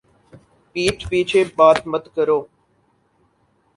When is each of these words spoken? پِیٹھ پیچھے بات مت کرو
پِیٹھ 0.71 1.03
پیچھے 1.09 1.41
بات 1.57 1.79
مت 1.91 2.05
کرو 2.15 2.39